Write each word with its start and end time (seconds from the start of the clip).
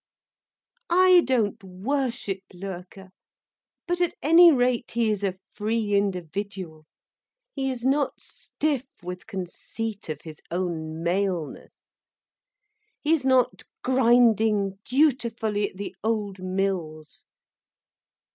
"I 0.89 1.21
don't 1.27 1.63
worship 1.63 2.41
Loerke, 2.55 3.09
but 3.85 4.01
at 4.01 4.15
any 4.23 4.51
rate, 4.51 4.89
he 4.93 5.11
is 5.11 5.23
a 5.23 5.37
free 5.51 5.93
individual. 5.93 6.87
He 7.53 7.69
is 7.69 7.85
not 7.85 8.19
stiff 8.19 8.87
with 9.03 9.27
conceit 9.27 10.09
of 10.09 10.21
his 10.21 10.41
own 10.49 11.03
maleness. 11.03 12.09
He 12.99 13.13
is 13.13 13.25
not 13.25 13.61
grinding 13.83 14.79
dutifully 14.83 15.69
at 15.69 15.77
the 15.77 15.95
old 16.03 16.39
mills. 16.41 17.27